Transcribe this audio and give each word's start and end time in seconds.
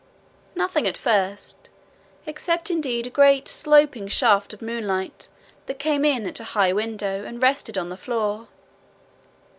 Nothing 0.55 0.87
at 0.87 0.97
first 0.97 1.69
except 2.25 2.71
indeed 2.71 3.05
a 3.05 3.11
great 3.11 3.47
sloping 3.47 4.07
shaft 4.07 4.51
of 4.51 4.59
moonlight 4.59 5.27
that 5.67 5.77
came 5.77 6.03
in 6.03 6.25
at 6.25 6.39
a 6.39 6.43
high 6.57 6.73
window, 6.73 7.23
and 7.23 7.39
rested 7.39 7.77
on 7.77 7.89
the 7.89 7.97
floor. 7.97 8.47